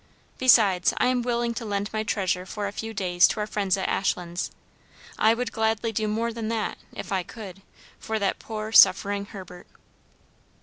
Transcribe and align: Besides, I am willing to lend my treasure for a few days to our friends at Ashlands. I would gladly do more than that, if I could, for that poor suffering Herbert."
Besides, 0.39 0.95
I 0.97 1.05
am 1.09 1.21
willing 1.21 1.53
to 1.53 1.63
lend 1.63 1.93
my 1.93 2.01
treasure 2.01 2.47
for 2.47 2.65
a 2.65 2.71
few 2.71 2.91
days 2.91 3.27
to 3.27 3.39
our 3.39 3.45
friends 3.45 3.77
at 3.77 3.87
Ashlands. 3.87 4.49
I 5.19 5.35
would 5.35 5.51
gladly 5.51 5.91
do 5.91 6.07
more 6.07 6.33
than 6.33 6.47
that, 6.47 6.79
if 6.91 7.11
I 7.11 7.21
could, 7.21 7.61
for 7.99 8.17
that 8.17 8.39
poor 8.39 8.71
suffering 8.71 9.25
Herbert." 9.25 9.67